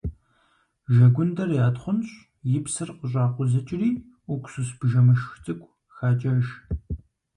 [0.95, 2.13] Жэгундэр ятхъунщӏ,
[2.57, 3.89] и псыр къыщӏакъузыкӏри,
[4.33, 6.45] уксус бжэмышх цӏыкӏу хакӏэж.